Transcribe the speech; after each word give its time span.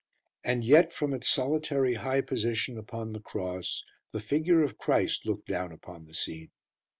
And 0.43 0.63
yet, 0.65 0.93
from 0.93 1.13
its 1.13 1.29
solitary 1.29 1.93
high 1.93 2.21
position 2.21 2.75
upon 2.75 3.13
the 3.13 3.19
cross, 3.19 3.83
the 4.11 4.19
figure 4.19 4.63
of 4.63 4.79
Christ 4.79 5.27
looked 5.27 5.45
down 5.47 5.71
upon 5.71 6.07
the 6.07 6.15
scene. 6.15 6.49